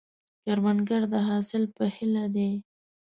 کروندګر 0.43 1.01
د 1.13 1.15
حاصل 1.27 1.63
په 1.75 1.83
هیله 1.95 2.25
دی 2.35 2.51